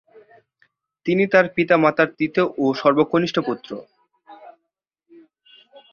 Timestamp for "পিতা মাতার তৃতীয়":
1.55-2.45